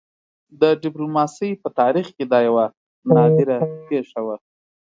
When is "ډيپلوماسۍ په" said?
0.83-1.67